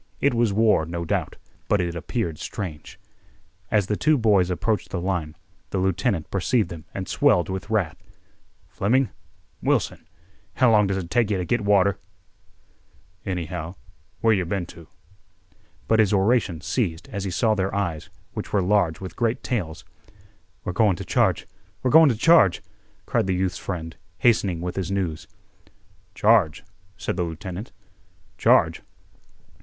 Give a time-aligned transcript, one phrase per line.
[0.19, 1.35] It was war, no doubt,
[1.67, 2.99] but it appeared strange.
[3.69, 5.35] As the two boys approached the line,
[5.69, 8.01] the lieutenant perceived them and swelled with wrath.
[8.67, 11.99] "Fleming—Wilson—how long does it take yeh to git water,
[13.27, 14.87] anyhow—where yeh been to."
[15.87, 19.85] But his oration ceased as he saw their eyes, which were large with great tales.
[20.63, 22.63] "We're goin' t' charge—we're goin' t' charge!"
[23.05, 25.27] cried the youth's friend, hastening with his news.
[26.15, 26.63] "Charge?"
[26.97, 27.71] said the lieutenant.
[28.39, 28.81] "Charge?